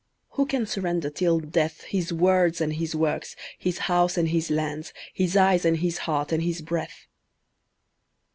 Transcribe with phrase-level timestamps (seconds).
[0.31, 4.93] Who can surrender till death His words and his works, his house and his lands,
[5.13, 7.05] His eyes and his heart and his breath?